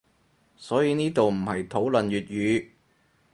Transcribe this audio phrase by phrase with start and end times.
[0.55, 2.67] 所以呢度唔係討論粵語